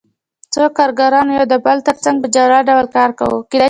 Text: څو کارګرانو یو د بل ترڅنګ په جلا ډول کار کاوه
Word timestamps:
څو 0.53 0.63
کارګرانو 0.77 1.31
یو 1.37 1.45
د 1.51 1.55
بل 1.65 1.77
ترڅنګ 1.87 2.17
په 2.21 2.27
جلا 2.35 2.59
ډول 2.69 2.85
کار 2.95 3.09
کاوه 3.17 3.39